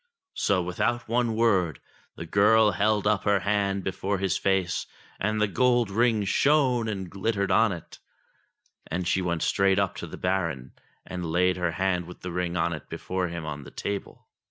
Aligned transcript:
So, 0.33 0.63
without 0.63 1.07
one 1.07 1.35
word, 1.35 1.79
the 2.15 2.25
girl 2.25 2.71
held 2.71 3.05
up 3.05 3.23
her 3.25 3.41
hand 3.41 3.83
before 3.83 4.17
his 4.17 4.35
face 4.35 4.87
and 5.19 5.39
the 5.39 5.47
gold 5.47 5.91
ring 5.91 6.25
shone 6.25 6.87
and 6.87 7.07
glittered 7.07 7.51
on 7.51 7.71
it; 7.71 7.99
and 8.89 9.07
she 9.07 9.21
went 9.21 9.43
straight 9.43 9.77
up 9.77 9.95
to 9.97 10.07
the 10.07 10.17
Baron, 10.17 10.71
and 11.05 11.31
laid 11.31 11.57
her 11.57 11.73
hand 11.73 12.07
with 12.07 12.21
the 12.21 12.31
ring 12.31 12.57
on 12.57 12.73
it 12.73 12.89
before 12.89 13.27
him 13.27 13.45
on 13.45 13.63
the 13.63 13.69
table. 13.69 14.25